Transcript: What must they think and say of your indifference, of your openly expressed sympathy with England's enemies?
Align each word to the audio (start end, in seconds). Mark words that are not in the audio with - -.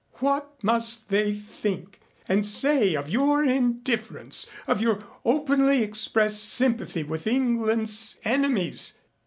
What 0.13 0.63
must 0.63 1.09
they 1.09 1.31
think 1.35 1.99
and 2.27 2.43
say 2.43 2.95
of 2.95 3.07
your 3.11 3.45
indifference, 3.45 4.49
of 4.65 4.81
your 4.81 5.03
openly 5.23 5.83
expressed 5.83 6.43
sympathy 6.43 7.03
with 7.03 7.27
England's 7.27 8.19
enemies? 8.23 8.97